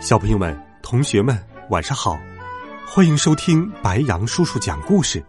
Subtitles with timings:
[0.00, 1.36] 小朋友们、同学们，
[1.70, 2.16] 晚上好！
[2.86, 5.22] 欢迎收听白杨叔叔讲故事。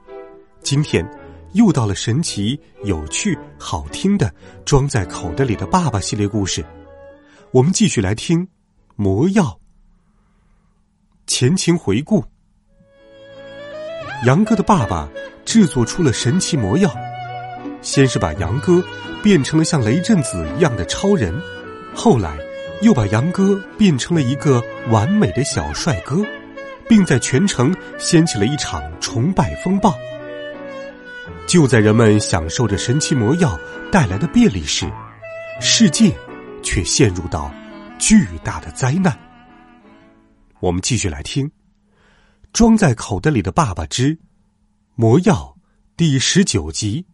[0.62, 1.04] 今天
[1.54, 4.32] 又到了神奇、有趣、好听的
[4.66, 6.64] 装在口袋里的爸爸系列故事。
[7.50, 8.48] 我们继续来听
[8.96, 9.60] 魔药。
[11.26, 12.24] 前情回顾：
[14.24, 15.10] 杨哥的爸爸
[15.46, 16.96] 制作出了神奇魔药，
[17.82, 18.84] 先是把杨哥
[19.24, 21.34] 变成了像雷震子一样的超人，
[21.96, 22.38] 后来。
[22.82, 26.26] 又把杨哥变成了一个完美的小帅哥，
[26.88, 29.94] 并在全城掀起了一场崇拜风暴。
[31.46, 33.60] 就在人们享受着神奇魔药
[33.92, 34.90] 带来的便利时，
[35.60, 36.16] 世界
[36.64, 37.54] 却陷入到
[37.98, 39.18] 巨大的灾难。
[40.62, 41.48] 我们继续来听
[42.54, 44.18] 《装在口袋里的爸爸之
[44.96, 45.56] 魔药》
[45.98, 47.06] 第十九集：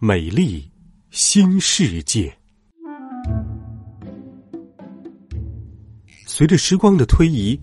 [0.00, 0.72] 美丽
[1.10, 2.39] 新世界。
[6.32, 7.60] 随着时光的推移，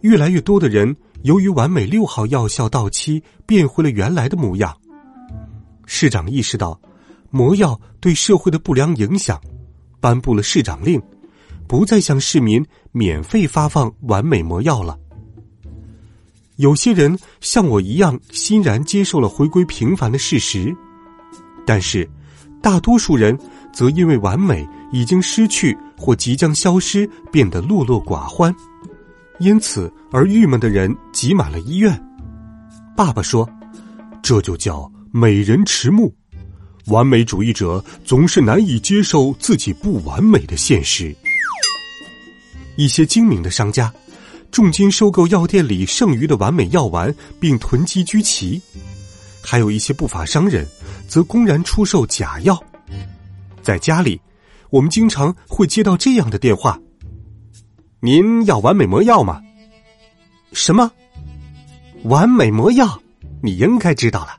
[0.00, 4.74] 越来越多的人由于完美六号药效到期，变回了原来的模样。
[5.84, 6.80] 市长意识到
[7.28, 9.38] 魔药对社会的不良影响，
[10.00, 11.00] 颁布了市长令，
[11.68, 14.98] 不再向市民免费发放完美魔药了。
[16.56, 20.74] 有些人像我一样欣然接受了回归平凡的事实，
[21.66, 22.08] 但是
[22.62, 23.38] 大多数人
[23.72, 25.76] 则因为完美已经失去。
[26.02, 28.50] 或即将消失，变得落落寡欢，
[29.38, 32.02] 因此而郁闷的人挤满了医院。
[32.96, 33.46] 爸爸说
[34.22, 36.10] ：“这就叫美人迟暮。
[36.86, 41.14] 完美主义者总是难以接受自己不完美的现实。”
[42.76, 43.92] 一些精明的商家
[44.50, 48.58] 重金收购药店里剩余的完美药丸，并囤积居奇；
[49.42, 50.66] 还有一些不法商人
[51.06, 52.58] 则公然出售假药，
[53.62, 54.20] 在家里。
[54.70, 56.78] 我们经常会接到这样的电话
[58.00, 59.42] ：“您要完美魔药吗
[60.52, 60.90] ？”“什么？
[62.04, 63.02] 完美魔药？
[63.42, 64.38] 你应该知道了，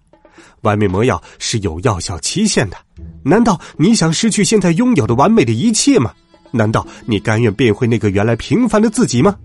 [0.61, 2.77] 完美魔药是有药效期限的。
[3.23, 6.13] 难道你想失去现在拥有的完美的一切吗？
[6.51, 9.37] 难道你甘愿变回那个原来平凡的自己吗？”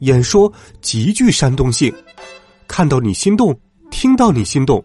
[0.00, 1.92] 演说极具煽动性，
[2.68, 3.58] 看到你心动，
[3.90, 4.84] 听到你心动，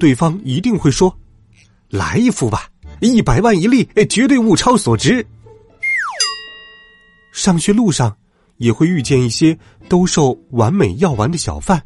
[0.00, 1.16] 对方一定会说
[1.92, 2.68] ：“来一副吧。”
[3.00, 5.26] 一百万一粒，绝对物超所值。
[7.32, 8.16] 上学路上
[8.58, 9.58] 也会遇见一些
[9.88, 11.82] 兜售完美药丸的小贩，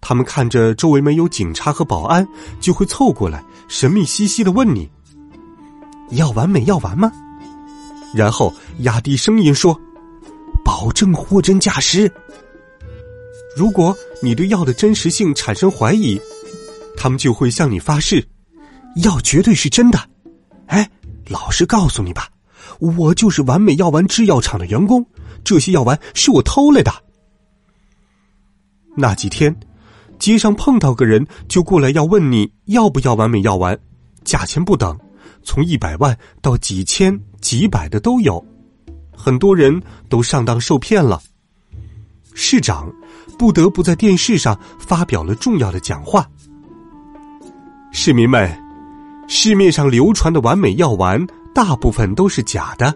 [0.00, 2.26] 他们看着周围没有警察和保安，
[2.58, 4.88] 就会凑过来，神秘兮兮的问你
[6.12, 7.12] ：“要完美药丸吗？”
[8.16, 9.78] 然后压低声音说
[10.64, 12.10] ：“保证货真价实。”
[13.54, 16.18] 如果你对药的真实性产生怀疑，
[16.96, 18.26] 他们就会向你发誓
[18.96, 19.98] ：“药绝对是真的。”
[20.66, 20.88] 哎，
[21.26, 22.28] 老实告诉你吧，
[22.80, 25.04] 我就是完美药丸制药厂的员工，
[25.44, 26.90] 这些药丸是我偷来的。
[28.96, 29.54] 那几天，
[30.18, 33.78] 街上碰到个人就过来要问你要不要完美药丸，
[34.24, 34.98] 价钱不等，
[35.42, 38.42] 从一百万到几千、几百的都有，
[39.14, 41.20] 很多人都上当受骗了。
[42.32, 42.90] 市长
[43.38, 46.26] 不得不在电视上发表了重要的讲话，
[47.92, 48.63] 市民们。
[49.36, 51.20] 市面上流传的完美药丸
[51.52, 52.94] 大部分都是假的，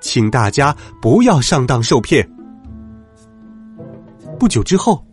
[0.00, 2.28] 请大家不要上当受骗。
[4.40, 5.06] 不久之后，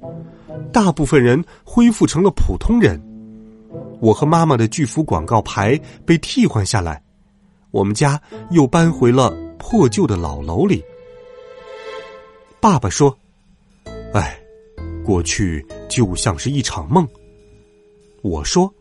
[0.73, 2.99] 大部分人恢复成了普通人。
[4.01, 6.99] 我和妈妈的巨幅广告牌被替换下来，
[7.69, 10.83] 我们家又搬回了破旧的老楼里。
[12.59, 13.15] 爸爸说
[14.15, 14.35] ：“哎，
[15.05, 17.07] 过去就像是一场梦。”
[18.23, 18.73] 我说。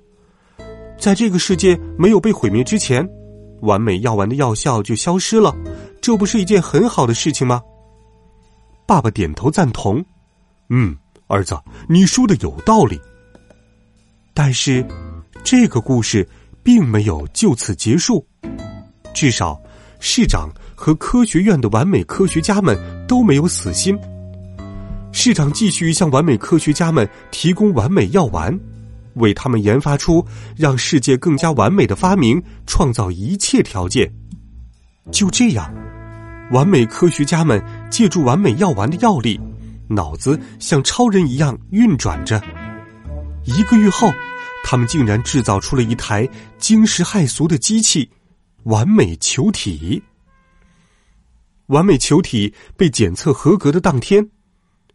[1.05, 3.07] 在这个世界没有被毁灭之前，
[3.61, 5.55] 完美药丸的药效就消失了，
[6.01, 7.61] 这不是一件很好的事情吗？
[8.87, 10.03] 爸爸点头赞同。
[10.71, 10.97] 嗯，
[11.27, 11.55] 儿子，
[11.91, 12.99] 你说的有道理。
[14.33, 14.83] 但是，
[15.45, 16.27] 这个故事
[16.63, 18.27] 并没有就此结束，
[19.13, 19.61] 至少
[20.01, 23.95] 市长和科学院的完美科学家们都没有死心。
[25.13, 28.59] 市长继续向完美科学家们提供完美药丸。
[29.15, 30.25] 为他们研发出
[30.57, 34.13] 让世界更加完美的发明，创造一切条件。
[35.13, 35.73] 就这样，
[36.51, 39.41] 完美科学家们借助完美药丸的药力，
[39.89, 42.43] 脑子像超人一样运转着。
[43.45, 44.11] 一个月后，
[44.65, 46.29] 他们竟然制造出了一台
[46.59, 48.09] 惊世骇俗的机器——
[48.65, 50.03] 完美球体。
[51.67, 54.27] 完美球体被检测合格的当天，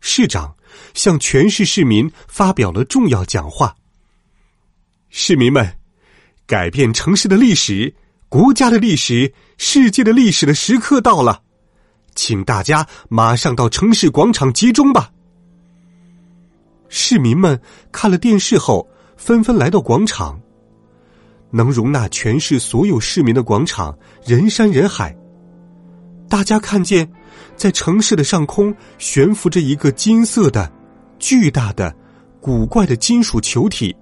[0.02, 0.56] 市长
[0.94, 3.76] 向全市市民发表了重要讲话。
[5.10, 5.68] 市民们，
[6.46, 7.94] 改变城市的历史、
[8.30, 11.42] 国家的历史、世界的历史的时刻到了，
[12.14, 15.12] 请大家马上到城市广场集中吧。
[16.90, 17.60] 市民们
[17.92, 20.40] 看了电视后，纷纷来到广场。
[21.52, 25.16] 能容纳全市所有市民的广场，人山人海。
[26.30, 27.12] 大家看见，
[27.56, 30.72] 在城市的上空悬浮着一个金色的、
[31.18, 31.92] 巨大的、
[32.40, 33.96] 古怪的金属球体，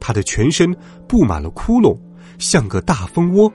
[0.00, 0.74] 它的全身
[1.06, 1.98] 布满了窟窿，
[2.38, 3.52] 像个大蜂窝。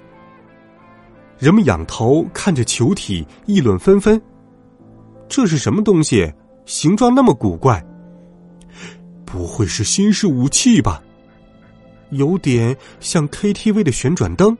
[1.40, 4.22] 人们仰头看着球体，议论纷纷
[5.28, 6.32] ：“这是什么东西？
[6.66, 7.84] 形状那么古怪？
[9.26, 11.02] 不会是新式武器吧？
[12.12, 14.56] 有点像 KTV 的旋转灯。”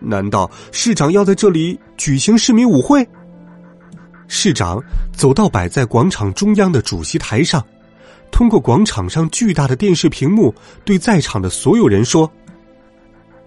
[0.00, 3.08] 难道市长要在这里举行市民舞会？
[4.28, 4.82] 市长
[5.12, 7.64] 走到摆在广场中央的主席台上，
[8.30, 10.54] 通过广场上巨大的电视屏幕，
[10.84, 12.30] 对在场的所有人说：“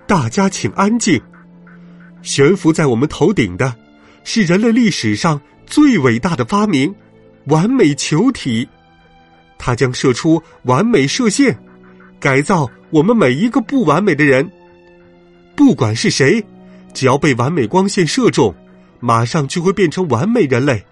[0.05, 1.21] 大家请安静！
[2.21, 3.73] 悬浮在我们头顶的，
[4.23, 6.93] 是人类历史上最伟大的发明——
[7.47, 8.67] 完美球体。
[9.57, 11.57] 它将射出完美射线，
[12.19, 14.49] 改造我们每一个不完美的人。”
[15.55, 16.43] 不管是谁，
[16.93, 18.53] 只要被完美光线射中，
[18.99, 20.83] 马上就会变成完美人类。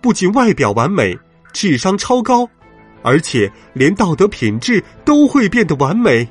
[0.00, 1.18] 不仅外表完美，
[1.52, 2.48] 智商超高，
[3.06, 6.26] 而且连道德品质都会变得完美。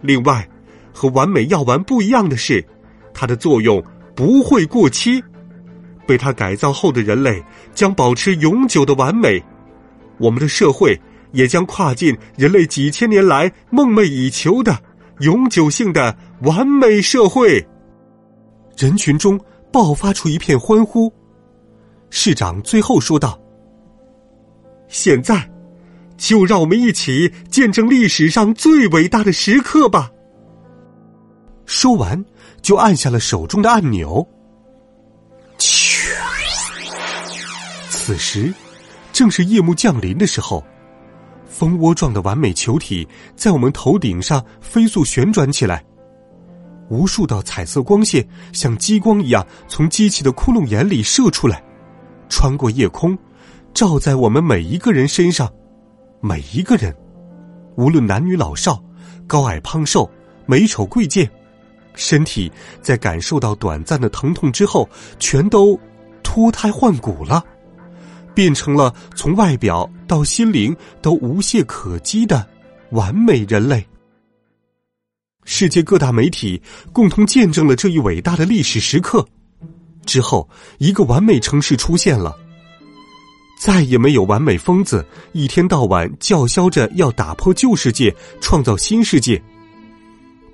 [0.00, 0.44] 另外，
[0.92, 2.66] 和完美药丸不一样的是，
[3.14, 3.80] 它的作用
[4.16, 5.22] 不会过期。
[6.04, 7.40] 被它改造后的人类
[7.74, 9.40] 将保持永久的完美，
[10.18, 14.76] 我们的社会也将跨进人类几千年来梦寐以求的。
[15.20, 17.64] 永久性的完美社会，
[18.76, 19.38] 人群中
[19.72, 21.12] 爆发出一片欢呼。
[22.10, 23.38] 市长最后说道
[24.88, 25.48] ：“现在，
[26.18, 30.10] 就让我们一起见证历史上最伟大的时刻吧。”
[31.64, 32.22] 说完，
[32.60, 34.26] 就按下了手中的按钮。
[37.88, 38.52] 此时，
[39.12, 40.64] 正是夜幕降临的时候。
[41.46, 45.84] 蜂窝状的完美球体在我们头顶上飞速旋转起来，
[46.88, 51.62] 无数道彩色光线像激光一样从机器的窟窿眼里射出来，
[52.28, 53.18] 穿过夜空，
[53.74, 55.52] 照在我们每一个人身上。
[56.20, 56.94] 每一个人，
[57.76, 58.82] 无论男女老少、
[59.26, 60.10] 高矮胖瘦、
[60.46, 61.30] 美丑贵贱，
[61.94, 62.50] 身体
[62.82, 64.88] 在感受到短暂的疼痛之后，
[65.18, 65.78] 全都
[66.22, 67.44] 脱胎换骨了。
[68.34, 72.46] 变成了从外表到心灵都无懈可击的
[72.90, 73.84] 完美人类。
[75.44, 76.60] 世界各大媒体
[76.92, 79.26] 共同见证了这一伟大的历史时刻。
[80.06, 80.48] 之后，
[80.78, 82.36] 一个完美城市出现了。
[83.58, 89.42] 再也没有完美疯子一天到晚叫嚣着要打破旧世界，创造新世界。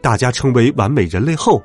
[0.01, 1.63] 大家成为完美人类后，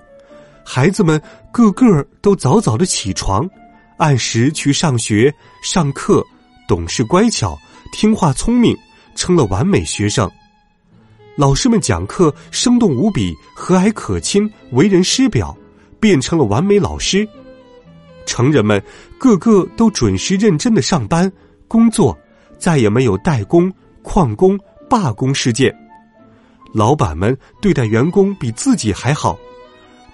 [0.65, 1.19] 孩子们
[1.51, 3.49] 个个都早早的起床。
[3.97, 6.23] 按时去上学、上课，
[6.67, 7.57] 懂事乖巧、
[7.91, 8.77] 听话聪明，
[9.15, 10.29] 成了完美学生。
[11.37, 15.55] 老师们讲课生动无比、和蔼可亲、为人师表，
[15.99, 17.27] 变成了完美老师。
[18.29, 18.79] 成人们
[19.17, 21.31] 个个都准时认真的上班
[21.67, 22.15] 工作，
[22.59, 24.55] 再也没有代工、旷工、
[24.87, 25.75] 罢工事件。
[26.71, 29.35] 老板们对待员工比自己还好，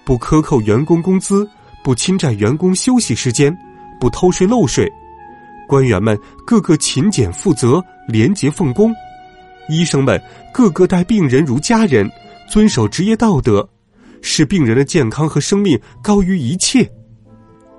[0.06, 1.46] 不克扣员工工资，
[1.84, 3.54] 不侵占员工休息时间。
[3.98, 4.90] 不偷税漏税，
[5.66, 8.94] 官员们个个勤俭负责、廉洁奉公，
[9.70, 12.10] 医生们个个待病人如家人，
[12.46, 13.66] 遵守职业道德，
[14.20, 16.86] 视病人的健康和生命高于一切，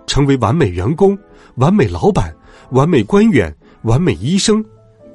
[0.08, 1.16] 成为完美员工、
[1.56, 2.36] 完美老板、
[2.72, 4.64] 完美官员、完美医生。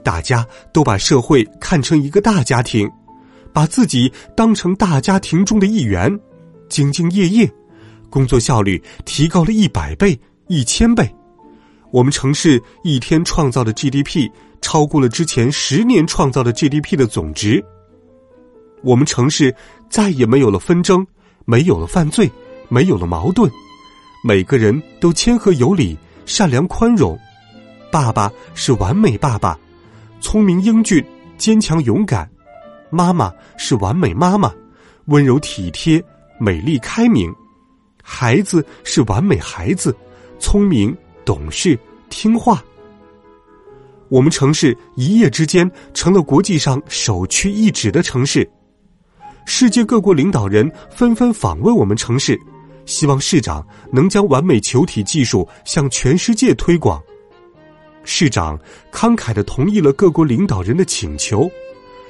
[0.05, 2.89] 大家都把社会看成一个大家庭，
[3.53, 6.13] 把自己当成大家庭中的一员，
[6.69, 7.51] 兢兢业业，
[8.09, 10.17] 工作效率提高了一百倍。
[10.49, 11.09] 一千倍，
[11.91, 14.29] 我们城市一天创造的 GDP
[14.61, 17.65] 超过了之前十年创造的 GDP 的总值。
[18.83, 19.55] 我们城市
[19.89, 21.07] 再也没有了纷争，
[21.47, 22.31] 没有了犯罪，
[22.69, 23.51] 没有了矛盾，
[24.25, 27.19] 每个人都谦和有礼、善良宽容。
[27.91, 29.59] 爸爸是完美爸爸，
[30.21, 31.05] 聪明英俊、
[31.37, 32.25] 坚强勇敢；
[32.89, 34.53] 妈妈是完美妈妈，
[35.07, 36.03] 温柔体贴、
[36.39, 37.33] 美丽开明；
[38.01, 39.95] 孩子是完美孩子。
[40.39, 41.77] 聪明、懂事、
[42.09, 42.63] 听话。
[44.09, 48.49] 我们城市一夜之间成了国际上首屈一指的城市，
[49.47, 52.39] 世界各国领导人纷纷访问我们城市，
[52.87, 57.03] 希望市长能将完美球体技术向全世界推广。
[58.05, 58.59] 市长
[58.91, 61.51] 慷慨的同意了各国领导人的请求，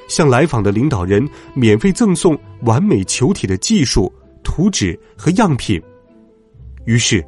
[0.09, 4.12] 向来访的领导人免费赠送完美球体的技术
[4.43, 5.81] 图纸和样品。
[6.87, 7.25] 于是，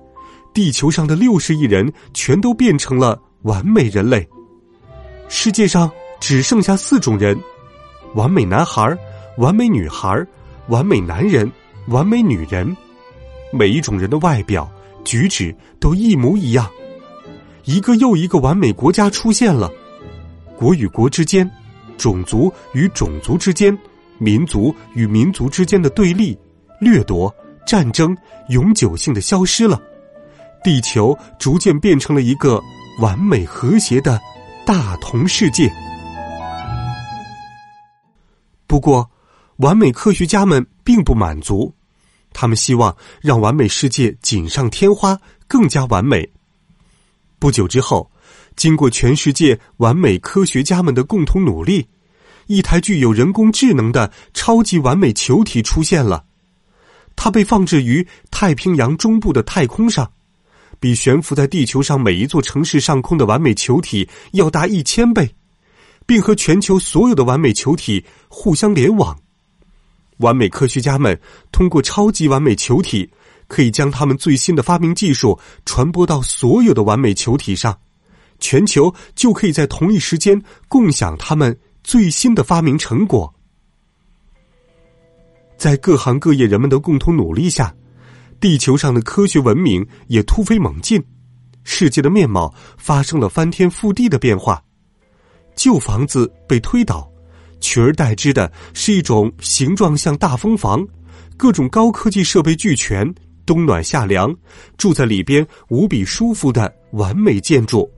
[0.55, 4.27] 地球上的六十亿人全都变成了完美人类。
[5.29, 7.39] 世界上只剩下四种人：
[8.15, 8.97] 完美男孩、
[9.37, 10.27] 完美女孩、
[10.69, 11.51] 完美男人、
[11.89, 12.75] 完美女人。
[13.56, 14.68] 每一种人的外表、
[15.04, 16.68] 举止都一模一样。
[17.64, 19.70] 一个又一个完美国家出现了，
[20.56, 21.49] 国与国之间、
[21.96, 23.76] 种族与种族之间、
[24.18, 26.37] 民族与民族之间的对立、
[26.80, 27.34] 掠夺、
[27.66, 28.16] 战争
[28.49, 29.80] 永久性的消失了。
[30.62, 32.61] 地球逐渐变成了一个
[33.00, 34.20] 完美和谐的。
[34.66, 35.70] 大同世界。
[38.66, 39.11] 不过，
[39.56, 41.70] 完美科学家们并不满足，
[42.35, 46.29] 他们希望让完美世界锦上添花，更加完美。
[47.38, 48.11] 不久之后，
[48.57, 51.87] 经过全世界完美科学家们的共同努力，
[52.47, 56.25] 一台具有人工智能的超级完美球体出现了。
[57.17, 60.11] 它被放置于太平洋中部的太空上。
[60.81, 65.35] 比悬浮在地球上每一座城市上空的完美球体要大一千倍，
[66.05, 69.19] 并和全球所有的完美球体互相联网。
[70.18, 71.18] 完美科学家们
[71.52, 73.11] 通过超级完美球体，
[73.49, 77.78] 可以将他们最新的发明技术传播到所有的完美球体上，
[78.38, 83.33] 全球就可以在同一时间共享他们最新的发明成果。
[85.56, 87.75] 在各行各业人们的共同努力下。
[88.40, 91.02] 地球上的科学文明也突飞猛进，
[91.62, 94.62] 世界的面貌发生了翻天覆地的变化。
[95.56, 97.11] 旧房子被推倒，
[97.64, 100.87] 取而代之的是一种形状像大蜂房、
[101.35, 103.11] 各种高科技设备俱全、
[103.47, 104.33] 冬暖夏凉、
[104.76, 107.90] 住在里边无比舒服的完美建筑。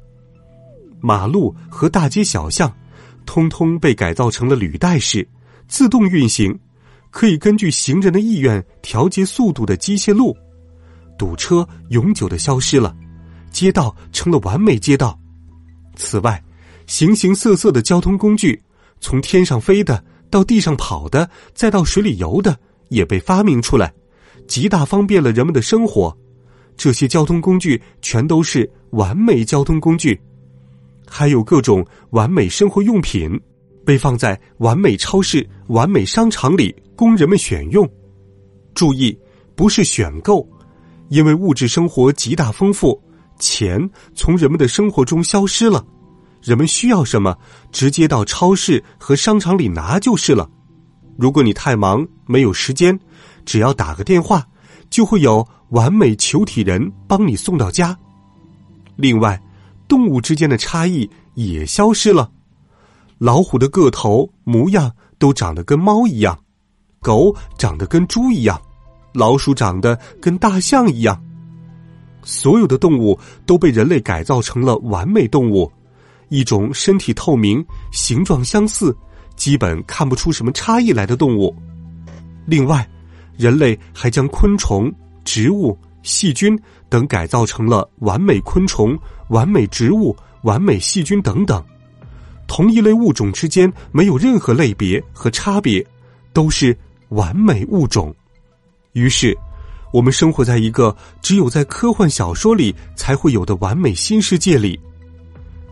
[1.01, 2.73] 马路和大街小巷，
[3.27, 5.27] 通通被改造成了履带式、
[5.67, 6.57] 自动运行。
[7.11, 10.37] 可以根据行人的意愿调节速度的机械路，
[11.19, 12.95] 堵车永久的消失了，
[13.51, 15.19] 街道成了完美街道。
[15.97, 16.41] 此外，
[16.87, 18.63] 形形色色的交通工具，
[19.01, 23.93] 从天上飞的到地上跑的，再到水里游的，也被发明出来，
[24.47, 26.17] 极大方便了人们的生活。
[26.77, 30.21] 这些交通工具全都是完美交通工具，
[31.09, 33.41] 还有各种完美生活用品。
[33.85, 37.89] 被放在完美超市、完美商场里供人们选用。
[38.75, 39.17] 注意，
[39.55, 40.45] 不是选购，
[41.09, 43.01] 因为物质生活极大丰富，
[43.39, 45.87] 钱从人们的生活中消失了。
[46.43, 47.37] 人们需要什么，
[47.73, 50.49] 直接到超市和商场里拿就是了。
[51.17, 52.99] 如果你太忙没有时间，
[53.45, 54.47] 只要打个电话，
[54.91, 57.97] 就会有完美球体人帮你送到家。
[58.97, 59.41] 另外，
[59.89, 62.31] 动物之间的差异也消失了。
[63.19, 66.39] 老虎的个头模样都长得跟猫一样，
[67.01, 68.61] 狗长得跟猪一样，
[69.15, 71.19] 老鼠长得跟大象一样。
[72.23, 75.71] 所有的动物都被人类改造成了完美动物，
[76.29, 78.97] 一种身体透明、形状相似、
[79.37, 81.55] 基本看不出什么差异来的动物。
[82.45, 82.89] 另外，
[83.37, 84.93] 人类还将昆虫、
[85.25, 91.63] 植物、细菌等改造成了完美昆虫、完美植物、完美细菌等等。
[92.47, 95.85] 同一类物种之间没有任何类别和差别，
[96.33, 96.77] 都是
[97.09, 98.15] 完美物种。
[98.93, 99.37] 于是，
[99.93, 104.79] 我们生活在一个只有在科幻小说里才会有的完美新世界里。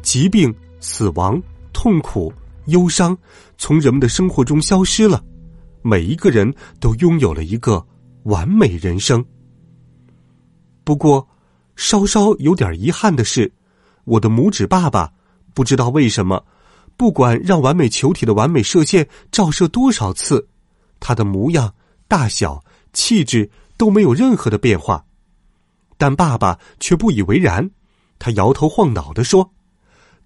[0.04, 1.42] 疾病、死亡、
[1.73, 2.32] 痛苦、
[2.66, 3.16] 忧伤
[3.58, 5.25] 从人们的生活中消失了，
[5.82, 7.84] 每一个人都拥有了一个
[8.25, 9.25] 完美人生。
[10.84, 11.26] 不过，
[11.75, 13.50] 稍稍有点遗憾的是，
[14.04, 15.11] 我的拇指爸爸
[15.54, 16.44] 不知道为什么。
[16.96, 20.46] 不管让完美球体的完美射线照射多少次，
[21.00, 21.75] 它的模样、
[22.06, 25.04] 大小、气质都没有任何的变化。
[25.96, 27.68] 但爸爸却不以为然，
[28.18, 29.50] 他摇头晃脑的说：“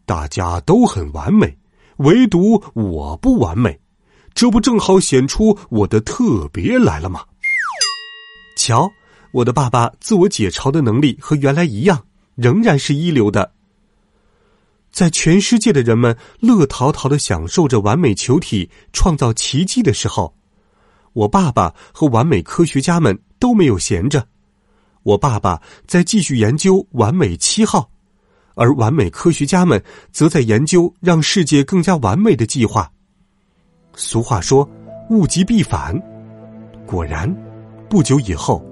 [0.08, 1.54] 大家都很完美，
[1.98, 3.78] 唯独我不完美，
[4.32, 7.22] 这不正好显出我的特别来了吗？”
[8.56, 8.90] 瞧，
[9.32, 13.52] 我的爸爸自我解嘲的能力和原来一样，仍然是一流的。
[14.90, 20.34] 在全世界的人们乐淘淘的享受着完美球体创造奇迹的时候，
[21.12, 24.26] 我爸爸和完美科学家们都没有闲着。
[25.02, 27.90] 我爸爸在继续研究完美七号，
[28.58, 32.90] 而完美科学家们则在研究让世界更加完美的计划。
[33.94, 34.68] 俗话说
[35.10, 35.96] “物极必反”，
[36.84, 37.32] 果然，
[37.88, 38.62] 不久以后，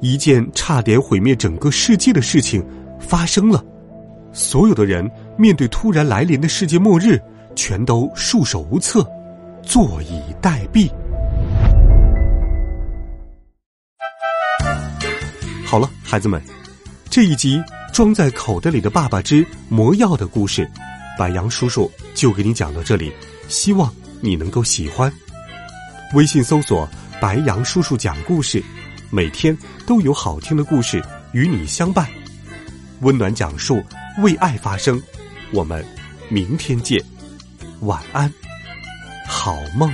[0.00, 2.64] 一件差点毁灭整个世界的事情
[3.00, 3.64] 发生了。
[4.32, 7.18] 所有的人面对突然来临的世界末日，
[7.54, 9.06] 全都束手无策，
[9.62, 10.90] 坐以待毙。
[15.64, 16.40] 好了，孩子们，
[17.10, 17.62] 这一集
[17.92, 20.68] 装在口袋里的爸爸之魔药的故事，
[21.18, 23.12] 白杨叔叔就给你讲到这里。
[23.48, 25.12] 希望你能够喜欢。
[26.14, 26.88] 微信搜索
[27.20, 28.64] “白杨叔叔讲故事”，
[29.12, 29.56] 每天
[29.86, 32.08] 都有好听的故事与你相伴，
[33.00, 33.84] 温暖讲述，
[34.22, 35.00] 为爱发声。
[35.52, 35.84] 我们
[36.30, 36.98] 明天见，
[37.80, 38.32] 晚安，
[39.26, 39.92] 好梦。